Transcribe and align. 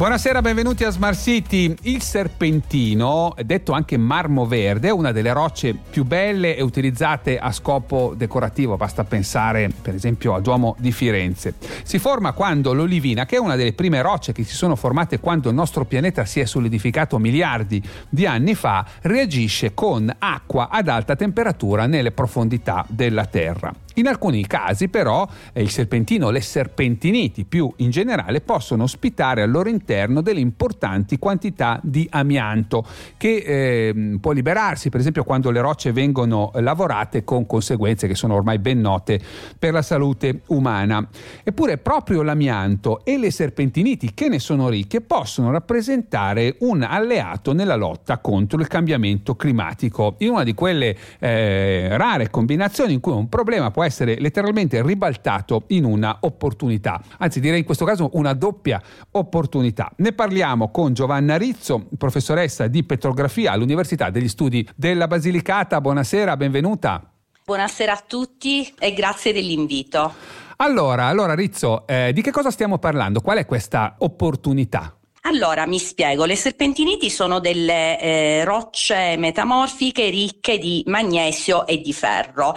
Buonasera, 0.00 0.40
benvenuti 0.40 0.82
a 0.84 0.88
Smart 0.88 1.18
City. 1.18 1.74
Il 1.82 2.00
serpentino, 2.00 3.34
detto 3.44 3.72
anche 3.72 3.98
marmo 3.98 4.46
verde, 4.46 4.88
è 4.88 4.90
una 4.90 5.12
delle 5.12 5.30
rocce 5.34 5.74
più 5.74 6.06
belle 6.06 6.56
e 6.56 6.62
utilizzate 6.62 7.38
a 7.38 7.52
scopo 7.52 8.14
decorativo. 8.16 8.78
Basta 8.78 9.04
pensare, 9.04 9.70
per 9.82 9.94
esempio, 9.94 10.32
al 10.32 10.40
Duomo 10.40 10.74
di 10.78 10.90
Firenze. 10.90 11.52
Si 11.82 11.98
forma 11.98 12.32
quando 12.32 12.72
l'olivina, 12.72 13.26
che 13.26 13.36
è 13.36 13.38
una 13.38 13.56
delle 13.56 13.74
prime 13.74 14.00
rocce 14.00 14.32
che 14.32 14.42
si 14.42 14.54
sono 14.54 14.74
formate 14.74 15.20
quando 15.20 15.50
il 15.50 15.54
nostro 15.54 15.84
pianeta 15.84 16.24
si 16.24 16.40
è 16.40 16.46
solidificato 16.46 17.18
miliardi 17.18 17.82
di 18.08 18.24
anni 18.24 18.54
fa, 18.54 18.86
reagisce 19.02 19.74
con 19.74 20.10
acqua 20.18 20.70
ad 20.70 20.88
alta 20.88 21.14
temperatura 21.14 21.84
nelle 21.84 22.12
profondità 22.12 22.86
della 22.88 23.26
Terra. 23.26 23.70
In 23.94 24.06
alcuni 24.06 24.46
casi 24.46 24.88
però 24.88 25.28
eh, 25.52 25.60
il 25.60 25.68
serpentino, 25.68 26.30
le 26.30 26.40
serpentiniti 26.40 27.44
più 27.44 27.70
in 27.78 27.90
generale 27.90 28.40
possono 28.40 28.84
ospitare 28.84 29.42
al 29.42 29.50
loro 29.50 29.68
interno 29.68 29.88
delle 29.90 30.40
importanti 30.40 31.18
quantità 31.18 31.80
di 31.82 32.06
amianto 32.10 32.84
che 33.16 33.36
eh, 33.36 34.18
può 34.20 34.32
liberarsi 34.32 34.88
per 34.88 35.00
esempio 35.00 35.24
quando 35.24 35.50
le 35.50 35.60
rocce 35.60 35.92
vengono 35.92 36.50
lavorate 36.54 37.24
con 37.24 37.46
conseguenze 37.46 38.06
che 38.06 38.14
sono 38.14 38.34
ormai 38.34 38.58
ben 38.58 38.80
note 38.80 39.20
per 39.58 39.72
la 39.72 39.82
salute 39.82 40.42
umana. 40.46 41.06
Eppure 41.42 41.78
proprio 41.78 42.22
l'amianto 42.22 43.04
e 43.04 43.18
le 43.18 43.30
serpentiniti 43.30 44.12
che 44.14 44.28
ne 44.28 44.38
sono 44.38 44.68
ricche 44.68 45.00
possono 45.00 45.50
rappresentare 45.50 46.56
un 46.60 46.82
alleato 46.82 47.52
nella 47.52 47.76
lotta 47.76 48.18
contro 48.18 48.60
il 48.60 48.68
cambiamento 48.68 49.34
climatico 49.34 50.14
in 50.18 50.30
una 50.30 50.44
di 50.44 50.54
quelle 50.54 50.96
eh, 51.18 51.96
rare 51.96 52.30
combinazioni 52.30 52.92
in 52.92 53.00
cui 53.00 53.12
un 53.12 53.28
problema 53.28 53.70
può 53.70 53.82
essere 53.82 54.18
letteralmente 54.18 54.82
ribaltato 54.82 55.64
in 55.68 55.84
una 55.84 56.18
opportunità, 56.20 57.02
anzi 57.18 57.40
direi 57.40 57.60
in 57.60 57.64
questo 57.64 57.84
caso 57.84 58.10
una 58.12 58.34
doppia 58.34 58.80
opportunità. 59.12 59.79
Ne 59.98 60.12
parliamo 60.12 60.70
con 60.70 60.92
Giovanna 60.92 61.36
Rizzo, 61.36 61.86
professoressa 61.96 62.66
di 62.66 62.82
petrografia 62.82 63.52
all'Università 63.52 64.10
degli 64.10 64.28
Studi 64.28 64.68
della 64.74 65.06
Basilicata. 65.06 65.80
Buonasera, 65.80 66.36
benvenuta. 66.36 67.08
Buonasera 67.44 67.92
a 67.92 68.02
tutti 68.06 68.74
e 68.78 68.92
grazie 68.92 69.32
dell'invito. 69.32 70.14
Allora, 70.56 71.06
allora 71.06 71.34
Rizzo, 71.34 71.86
eh, 71.86 72.12
di 72.12 72.20
che 72.20 72.30
cosa 72.30 72.50
stiamo 72.50 72.78
parlando? 72.78 73.20
Qual 73.20 73.38
è 73.38 73.46
questa 73.46 73.94
opportunità? 73.98 74.94
Allora, 75.22 75.66
mi 75.66 75.78
spiego, 75.78 76.24
le 76.24 76.34
serpentiniti 76.34 77.10
sono 77.10 77.40
delle 77.40 78.00
eh, 78.00 78.44
rocce 78.44 79.16
metamorfiche 79.18 80.08
ricche 80.08 80.58
di 80.58 80.82
magnesio 80.86 81.66
e 81.66 81.78
di 81.80 81.92
ferro. 81.92 82.54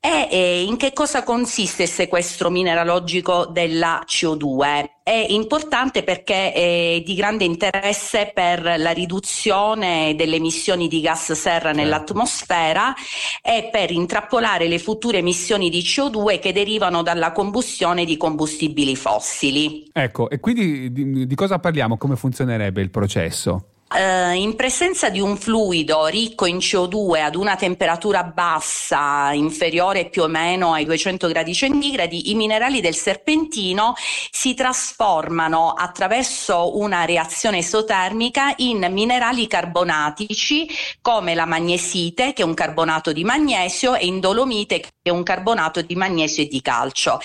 E 0.00 0.28
eh, 0.28 0.62
in 0.62 0.76
che 0.76 0.92
cosa 0.92 1.22
consiste 1.22 1.84
il 1.84 1.88
sequestro 1.88 2.50
mineralogico 2.50 3.46
della 3.46 4.02
CO2? 4.04 4.99
È 5.10 5.26
importante 5.30 6.04
perché 6.04 6.52
è 6.52 7.02
di 7.04 7.14
grande 7.16 7.42
interesse 7.42 8.30
per 8.32 8.62
la 8.78 8.92
riduzione 8.92 10.14
delle 10.14 10.36
emissioni 10.36 10.86
di 10.86 11.00
gas 11.00 11.32
serra 11.32 11.70
certo. 11.70 11.80
nell'atmosfera 11.80 12.94
e 13.42 13.70
per 13.72 13.90
intrappolare 13.90 14.68
le 14.68 14.78
future 14.78 15.18
emissioni 15.18 15.68
di 15.68 15.80
CO2 15.80 16.38
che 16.38 16.52
derivano 16.52 17.02
dalla 17.02 17.32
combustione 17.32 18.04
di 18.04 18.16
combustibili 18.16 18.94
fossili. 18.94 19.90
Ecco, 19.92 20.30
e 20.30 20.38
quindi 20.38 20.92
di, 20.92 21.26
di 21.26 21.34
cosa 21.34 21.58
parliamo? 21.58 21.96
Come 21.96 22.14
funzionerebbe 22.14 22.80
il 22.80 22.90
processo? 22.90 23.69
Uh, 23.92 24.30
in 24.34 24.54
presenza 24.54 25.10
di 25.10 25.18
un 25.18 25.36
fluido 25.36 26.06
ricco 26.06 26.46
in 26.46 26.58
CO2 26.58 27.22
ad 27.24 27.34
una 27.34 27.56
temperatura 27.56 28.22
bassa, 28.22 29.32
inferiore 29.32 30.08
più 30.08 30.22
o 30.22 30.28
meno 30.28 30.74
ai 30.74 30.84
200 30.84 31.26
gradi 31.26 31.52
centigradi, 31.52 32.30
i 32.30 32.36
minerali 32.36 32.80
del 32.80 32.94
serpentino 32.94 33.94
si 34.30 34.54
trasformano 34.54 35.72
attraverso 35.72 36.78
una 36.78 37.04
reazione 37.04 37.58
esotermica 37.58 38.54
in 38.58 38.86
minerali 38.92 39.48
carbonatici 39.48 40.68
come 41.00 41.34
la 41.34 41.44
magnesite, 41.44 42.32
che 42.32 42.42
è 42.42 42.44
un 42.44 42.54
carbonato 42.54 43.12
di 43.12 43.24
magnesio, 43.24 43.96
e 43.96 44.06
in 44.06 44.20
dolomite, 44.20 44.78
che 44.78 44.90
è 45.02 45.10
un 45.10 45.24
carbonato 45.24 45.82
di 45.82 45.96
magnesio 45.96 46.44
e 46.44 46.46
di 46.46 46.62
calcio. 46.62 47.20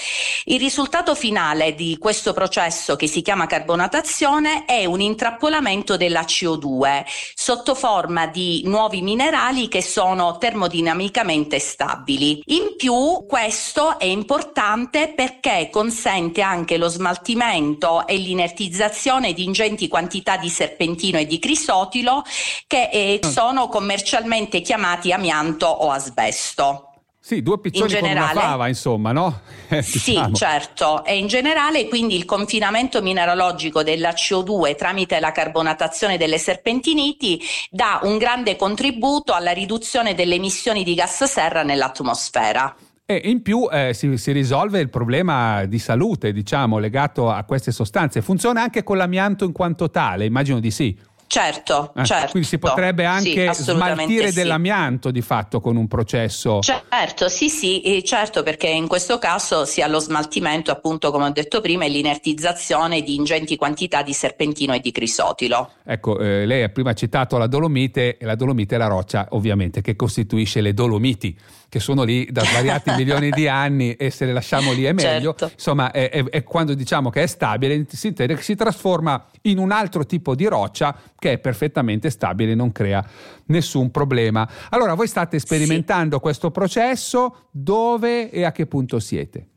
Il 0.45 0.57
risultato 0.57 1.13
finale 1.13 1.75
di 1.75 1.95
questo 1.99 2.33
processo, 2.33 2.95
che 2.95 3.05
si 3.05 3.21
chiama 3.21 3.45
carbonatazione, 3.45 4.65
è 4.65 4.85
un 4.85 4.99
intrappolamento 4.99 5.95
della 5.95 6.21
CO2 6.21 6.53
CO2 6.55 7.03
sotto 7.33 7.75
forma 7.75 8.27
di 8.27 8.63
nuovi 8.65 9.01
minerali 9.01 9.67
che 9.67 9.81
sono 9.81 10.37
termodinamicamente 10.37 11.59
stabili. 11.59 12.41
In 12.47 12.75
più 12.77 13.25
questo 13.27 13.99
è 13.99 14.05
importante 14.05 15.13
perché 15.15 15.69
consente 15.71 16.41
anche 16.41 16.77
lo 16.77 16.87
smaltimento 16.87 18.07
e 18.07 18.17
l'inertizzazione 18.17 19.33
di 19.33 19.43
ingenti 19.43 19.87
quantità 19.87 20.37
di 20.37 20.49
serpentino 20.49 21.17
e 21.17 21.25
di 21.25 21.39
crisotilo 21.39 22.23
che 22.67 22.89
eh, 22.91 23.19
sono 23.23 23.67
commercialmente 23.67 24.61
chiamati 24.61 25.11
amianto 25.11 25.67
o 25.67 25.91
asbesto. 25.91 26.84
Sì, 27.25 27.41
due 27.41 27.59
piccioni 27.59 27.91
in 27.91 27.97
generale, 27.97 28.27
con 28.27 28.37
una 28.37 28.49
fava, 28.49 28.67
insomma, 28.67 29.11
no? 29.11 29.39
Eh, 29.67 29.81
sì, 29.81 30.11
diciamo. 30.11 30.35
certo. 30.35 31.03
E 31.03 31.17
in 31.17 31.25
generale 31.25 31.87
quindi 31.87 32.15
il 32.15 32.23
confinamento 32.23 33.01
mineralogico 33.01 33.81
della 33.81 34.11
CO2 34.11 34.75
tramite 34.75 35.19
la 35.19 35.31
carbonatazione 35.31 36.19
delle 36.19 36.37
serpentiniti 36.37 37.41
dà 37.71 37.99
un 38.03 38.19
grande 38.19 38.55
contributo 38.55 39.33
alla 39.33 39.53
riduzione 39.53 40.13
delle 40.13 40.35
emissioni 40.35 40.83
di 40.83 40.93
gas 40.93 41.23
serra 41.23 41.63
nell'atmosfera. 41.63 42.75
E 43.07 43.19
in 43.23 43.41
più 43.41 43.67
eh, 43.71 43.95
si, 43.95 44.17
si, 44.17 44.31
risolve 44.31 44.79
il 44.79 44.91
problema 44.91 45.65
di 45.65 45.79
salute, 45.79 46.31
diciamo, 46.31 46.77
legato 46.77 47.31
a 47.31 47.43
queste 47.43 47.71
sostanze. 47.71 48.21
Funziona 48.21 48.61
anche 48.61 48.83
con 48.83 48.97
l'amianto 48.97 49.45
in 49.45 49.51
quanto 49.51 49.89
tale? 49.89 50.25
Immagino 50.25 50.59
di 50.59 50.69
sì. 50.69 50.95
Certo, 51.27 51.91
eh, 51.95 52.05
certo. 52.05 52.31
Quindi 52.31 52.47
si 52.47 52.59
potrebbe 52.59 53.05
anche 53.05 53.53
sì, 53.53 53.63
smaltire 53.63 54.29
sì. 54.29 54.35
dell'amianto 54.35 55.11
di 55.11 55.21
fatto 55.21 55.59
con 55.59 55.75
un 55.75 55.87
processo. 55.87 56.59
Certo, 56.61 57.29
sì, 57.29 57.49
sì, 57.49 58.01
certo, 58.05 58.43
perché 58.43 58.67
in 58.67 58.87
questo 58.87 59.17
caso 59.17 59.65
si 59.65 59.81
ha 59.81 59.87
lo 59.87 59.99
smaltimento, 59.99 60.71
appunto, 60.71 61.11
come 61.11 61.25
ho 61.25 61.31
detto 61.31 61.61
prima, 61.61 61.85
e 61.85 61.89
l'inertizzazione 61.89 63.01
di 63.01 63.15
ingenti 63.15 63.57
quantità 63.57 64.01
di 64.03 64.13
serpentino 64.13 64.73
e 64.73 64.79
di 64.79 64.91
crisotilo. 64.91 65.71
Ecco, 65.83 66.19
eh, 66.19 66.45
lei 66.45 66.63
ha 66.63 66.69
prima 66.69 66.93
citato 66.93 67.37
la 67.37 67.47
Dolomite 67.47 68.17
e 68.17 68.25
la 68.25 68.35
Dolomite 68.35 68.75
è 68.75 68.77
la 68.77 68.87
roccia, 68.87 69.27
ovviamente, 69.31 69.81
che 69.81 69.95
costituisce 69.95 70.61
le 70.61 70.73
Dolomiti 70.73 71.37
che 71.75 71.81
sono 71.81 72.03
lì 72.03 72.25
da 72.31 72.41
svariati 72.41 72.91
milioni 72.95 73.31
di 73.31 73.49
anni 73.49 73.95
e 73.95 74.09
se 74.09 74.25
le 74.25 74.31
lasciamo 74.31 74.71
lì 74.71 74.83
è 74.83 74.93
meglio. 74.93 75.35
Certo. 75.37 75.51
Insomma, 75.53 75.91
è, 75.91 76.09
è, 76.09 76.23
è, 76.23 76.43
quando 76.43 76.73
diciamo 76.73 77.09
che 77.09 77.23
è 77.23 77.27
stabile, 77.27 77.85
si, 77.89 78.13
si 78.39 78.55
trasforma 78.55 79.25
in 79.41 79.57
un 79.57 79.71
altro 79.71 80.05
tipo 80.05 80.35
di 80.35 80.45
roccia 80.45 80.97
che 81.25 81.31
è 81.31 81.37
perfettamente 81.39 82.11
stabile 82.11 82.51
e 82.51 82.55
non 82.55 82.71
crea 82.71 83.03
nessun 83.45 83.89
problema. 83.89 84.47
Allora, 84.69 84.93
voi 84.93 85.07
state 85.07 85.39
sperimentando 85.39 86.17
sì. 86.17 86.21
questo 86.21 86.51
processo, 86.51 87.47
dove 87.49 88.29
e 88.29 88.43
a 88.43 88.51
che 88.51 88.67
punto 88.67 88.99
siete? 88.99 89.47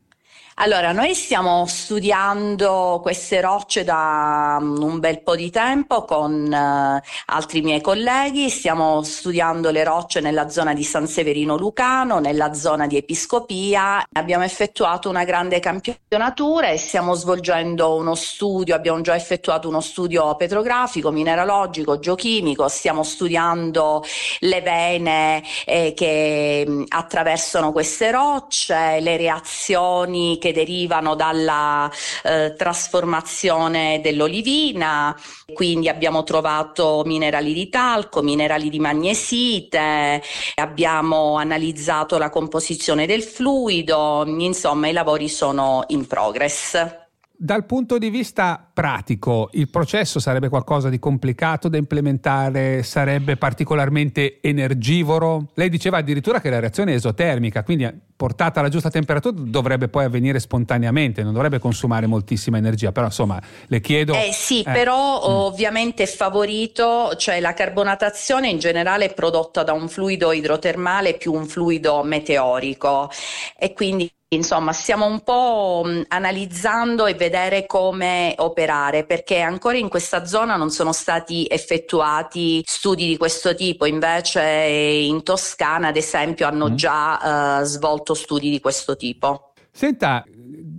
Allora, 0.61 0.91
noi 0.91 1.15
stiamo 1.15 1.65
studiando 1.67 2.99
queste 3.01 3.39
rocce 3.39 3.85
da 3.85 4.57
mm, 4.61 4.81
un 4.81 4.99
bel 4.99 5.21
po' 5.21 5.37
di 5.37 5.49
tempo 5.49 6.03
con 6.03 6.51
uh, 6.51 7.07
altri 7.27 7.61
miei 7.61 7.79
colleghi, 7.79 8.49
stiamo 8.49 9.01
studiando 9.01 9.71
le 9.71 9.85
rocce 9.85 10.19
nella 10.19 10.49
zona 10.49 10.73
di 10.73 10.83
San 10.83 11.07
Severino 11.07 11.55
Lucano, 11.55 12.19
nella 12.19 12.53
zona 12.53 12.87
di 12.87 12.97
Episcopia, 12.97 14.05
abbiamo 14.11 14.43
effettuato 14.43 15.07
una 15.07 15.23
grande 15.23 15.61
campionatura 15.61 16.67
e 16.67 16.77
stiamo 16.77 17.13
svolgendo 17.13 17.95
uno 17.95 18.13
studio, 18.15 18.75
abbiamo 18.75 18.99
già 18.99 19.15
effettuato 19.15 19.69
uno 19.69 19.79
studio 19.79 20.35
petrografico, 20.35 21.09
mineralogico, 21.09 21.99
geochimico, 21.99 22.67
stiamo 22.67 23.03
studiando 23.03 24.03
le 24.39 24.59
vene 24.59 25.41
eh, 25.65 25.93
che 25.95 26.65
mm, 26.67 26.83
attraversano 26.89 27.71
queste 27.71 28.11
rocce, 28.11 28.99
le 28.99 29.15
reazioni 29.15 30.37
che 30.37 30.47
che 30.49 30.53
derivano 30.53 31.15
dalla 31.15 31.89
eh, 32.23 32.53
trasformazione 32.57 34.01
dell'olivina, 34.01 35.15
quindi 35.53 35.87
abbiamo 35.89 36.23
trovato 36.23 37.03
minerali 37.05 37.53
di 37.53 37.69
talco, 37.69 38.21
minerali 38.21 38.69
di 38.69 38.79
magnesite, 38.79 40.21
abbiamo 40.55 41.35
analizzato 41.37 42.17
la 42.17 42.29
composizione 42.29 43.05
del 43.05 43.23
fluido, 43.23 44.23
insomma 44.25 44.87
i 44.87 44.93
lavori 44.93 45.29
sono 45.29 45.83
in 45.87 46.07
progress. 46.07 46.98
Dal 47.41 47.65
punto 47.65 47.97
di 47.97 48.09
vista 48.09 48.69
pratico, 48.73 49.47
il 49.53 49.69
processo 49.69 50.19
sarebbe 50.19 50.49
qualcosa 50.49 50.89
di 50.89 50.99
complicato 50.99 51.69
da 51.69 51.77
implementare, 51.77 52.83
sarebbe 52.83 53.37
particolarmente 53.37 54.41
energivoro. 54.41 55.51
Lei 55.53 55.69
diceva 55.69 55.99
addirittura 55.99 56.41
che 56.41 56.49
la 56.49 56.59
reazione 56.59 56.91
è 56.91 56.95
esotermica, 56.95 57.63
quindi 57.63 57.89
portata 58.13 58.59
alla 58.59 58.67
giusta 58.67 58.89
temperatura 58.89 59.33
dovrebbe 59.39 59.87
poi 59.87 60.03
avvenire 60.03 60.41
spontaneamente, 60.41 61.23
non 61.23 61.31
dovrebbe 61.31 61.59
consumare 61.59 62.07
moltissima 62.07 62.57
energia, 62.57 62.91
però 62.91 63.05
insomma 63.05 63.41
le 63.67 63.79
chiedo... 63.79 64.15
Eh 64.15 64.31
sì, 64.33 64.59
eh. 64.59 64.71
però 64.73 64.97
mm. 64.97 65.33
ovviamente 65.45 66.03
è 66.03 66.07
favorito, 66.07 67.15
cioè 67.15 67.39
la 67.39 67.53
carbonatazione 67.53 68.49
in 68.49 68.59
generale 68.59 69.05
è 69.05 69.13
prodotta 69.13 69.63
da 69.63 69.71
un 69.71 69.87
fluido 69.87 70.33
idrotermale 70.33 71.13
più 71.13 71.31
un 71.31 71.45
fluido 71.45 72.03
meteorico 72.03 73.09
e 73.57 73.71
quindi 73.71 74.11
Insomma, 74.31 74.73
stiamo 74.73 75.07
un 75.07 75.21
po' 75.21 75.83
analizzando 76.07 77.07
e 77.07 77.15
vedere 77.15 77.65
come 77.65 78.35
operare 78.37 79.03
perché 79.03 79.39
ancora 79.39 79.75
in 79.75 79.89
questa 79.89 80.23
zona 80.25 80.55
non 80.55 80.69
sono 80.69 80.91
stati 80.93 81.47
effettuati 81.49 82.61
studi 82.63 83.07
di 83.07 83.17
questo 83.17 83.55
tipo, 83.55 83.87
invece 83.87 84.41
in 84.43 85.23
Toscana 85.23 85.87
ad 85.87 85.97
esempio 85.97 86.45
hanno 86.45 86.69
mm. 86.69 86.75
già 86.75 87.59
uh, 87.59 87.63
svolto 87.63 88.13
studi 88.13 88.51
di 88.51 88.59
questo 88.59 88.95
tipo. 88.95 89.53
Senta, 89.71 90.23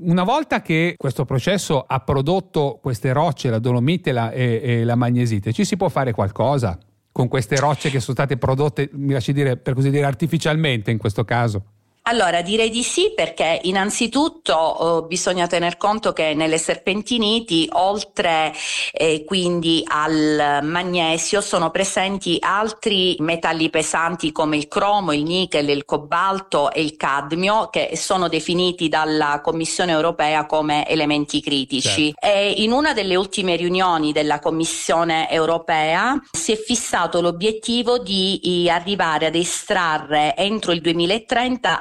una 0.02 0.22
volta 0.22 0.62
che 0.62 0.94
questo 0.96 1.24
processo 1.24 1.84
ha 1.84 1.98
prodotto 1.98 2.78
queste 2.80 3.12
rocce, 3.12 3.50
la 3.50 3.58
dolomite 3.58 4.12
la, 4.12 4.30
e, 4.30 4.60
e 4.62 4.84
la 4.84 4.94
magnesite, 4.94 5.52
ci 5.52 5.64
si 5.64 5.76
può 5.76 5.88
fare 5.88 6.12
qualcosa 6.12 6.78
con 7.10 7.26
queste 7.26 7.56
rocce 7.56 7.90
che 7.90 7.98
sono 7.98 8.14
state 8.14 8.36
prodotte, 8.36 8.90
mi 8.92 9.12
lasci 9.12 9.32
dire, 9.32 9.56
per 9.56 9.74
così 9.74 9.90
dire, 9.90 10.04
artificialmente 10.04 10.92
in 10.92 10.98
questo 10.98 11.24
caso? 11.24 11.64
Allora 12.10 12.42
direi 12.42 12.70
di 12.70 12.82
sì 12.82 13.12
perché 13.14 13.60
innanzitutto 13.62 15.04
eh, 15.04 15.06
bisogna 15.06 15.46
tener 15.46 15.76
conto 15.76 16.12
che 16.12 16.34
nelle 16.34 16.58
serpentiniti 16.58 17.68
oltre 17.74 18.52
eh, 18.90 19.22
quindi 19.24 19.84
al 19.86 20.58
magnesio 20.64 21.40
sono 21.40 21.70
presenti 21.70 22.36
altri 22.40 23.14
metalli 23.20 23.70
pesanti 23.70 24.32
come 24.32 24.56
il 24.56 24.66
cromo, 24.66 25.12
il 25.12 25.22
nickel, 25.22 25.68
il 25.68 25.84
cobalto 25.84 26.72
e 26.72 26.82
il 26.82 26.96
cadmio 26.96 27.68
che 27.70 27.92
sono 27.94 28.26
definiti 28.26 28.88
dalla 28.88 29.40
Commissione 29.40 29.92
europea 29.92 30.46
come 30.46 30.88
elementi 30.88 31.40
critici. 31.40 32.12
Certo. 32.12 32.26
E 32.26 32.54
in 32.56 32.72
una 32.72 32.92
delle 32.92 33.14
ultime 33.14 33.54
riunioni 33.54 34.10
della 34.10 34.40
Commissione 34.40 35.30
europea 35.30 36.20
si 36.32 36.50
è 36.50 36.56
fissato 36.56 37.20
l'obiettivo 37.20 37.98
di 37.98 38.68
arrivare 38.68 39.26
ad 39.26 39.36
estrarre 39.36 40.34
entro 40.36 40.72
il 40.72 40.80
2030 40.80 41.80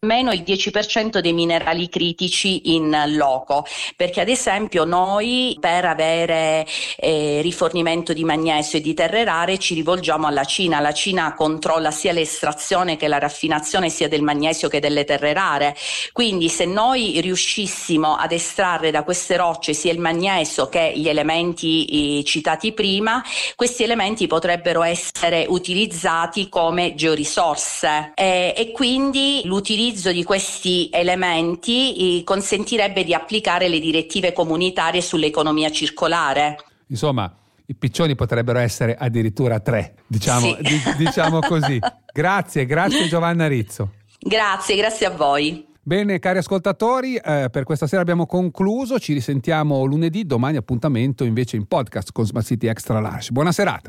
almeno 0.00 0.30
il 0.30 0.44
10% 0.46 1.18
dei 1.18 1.32
minerali 1.32 1.88
critici 1.88 2.72
in 2.76 2.96
loco, 3.16 3.66
perché 3.96 4.20
ad 4.20 4.28
esempio 4.28 4.84
noi 4.84 5.56
per 5.58 5.84
avere 5.86 6.64
eh, 6.98 7.40
rifornimento 7.42 8.12
di 8.12 8.22
magnesio 8.22 8.78
e 8.78 8.80
di 8.80 8.94
terre 8.94 9.24
rare 9.24 9.58
ci 9.58 9.74
rivolgiamo 9.74 10.28
alla 10.28 10.44
Cina, 10.44 10.78
la 10.78 10.92
Cina 10.92 11.34
controlla 11.34 11.90
sia 11.90 12.12
l'estrazione 12.12 12.96
che 12.96 13.08
la 13.08 13.18
raffinazione 13.18 13.90
sia 13.90 14.06
del 14.06 14.22
magnesio 14.22 14.68
che 14.68 14.78
delle 14.78 15.02
terre 15.02 15.32
rare, 15.32 15.74
quindi 16.12 16.48
se 16.48 16.64
noi 16.64 17.20
riuscissimo 17.20 18.14
ad 18.14 18.30
estrarre 18.30 18.92
da 18.92 19.02
queste 19.02 19.36
rocce 19.36 19.72
sia 19.72 19.90
il 19.90 19.98
magnesio 19.98 20.68
che 20.68 20.92
gli 20.94 21.08
elementi 21.08 22.18
eh, 22.20 22.22
citati 22.22 22.72
prima, 22.72 23.20
questi 23.56 23.82
elementi 23.82 24.28
potrebbero 24.28 24.84
essere 24.84 25.44
utilizzati 25.48 26.48
come 26.48 26.94
georisorse. 26.94 28.12
Eh, 28.14 28.54
e 28.56 28.70
quindi 28.70 29.42
l'utilizzo 29.88 30.12
di 30.12 30.22
questi 30.22 30.90
elementi 30.92 32.22
consentirebbe 32.24 33.04
di 33.04 33.14
applicare 33.14 33.68
le 33.68 33.80
direttive 33.80 34.32
comunitarie 34.32 35.00
sull'economia 35.00 35.70
circolare. 35.70 36.56
Insomma, 36.88 37.34
i 37.66 37.74
piccioni 37.74 38.14
potrebbero 38.14 38.58
essere 38.58 38.96
addirittura 38.96 39.60
tre, 39.60 39.94
diciamo, 40.06 40.54
sì. 40.54 40.56
di, 40.62 41.04
diciamo 41.04 41.40
così. 41.40 41.78
Grazie, 42.12 42.66
grazie 42.66 43.08
Giovanna 43.08 43.46
Rizzo. 43.46 43.92
Grazie, 44.20 44.76
grazie 44.76 45.06
a 45.06 45.10
voi. 45.10 45.66
Bene, 45.80 46.18
cari 46.18 46.38
ascoltatori, 46.38 47.16
eh, 47.16 47.48
per 47.50 47.64
questa 47.64 47.86
sera 47.86 48.02
abbiamo 48.02 48.26
concluso. 48.26 48.98
Ci 48.98 49.14
risentiamo 49.14 49.84
lunedì. 49.84 50.26
Domani 50.26 50.58
appuntamento 50.58 51.24
invece 51.24 51.56
in 51.56 51.66
podcast 51.66 52.12
con 52.12 52.26
Smart 52.26 52.44
City 52.44 52.66
Extra 52.66 53.00
Large. 53.00 53.30
Buona 53.32 53.52
serata. 53.52 53.86